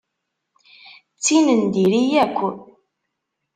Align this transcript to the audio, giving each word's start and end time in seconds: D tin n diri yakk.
D 1.15 1.19
tin 1.25 1.47
n 1.59 1.61
diri 1.73 2.01
yakk. 2.11 2.37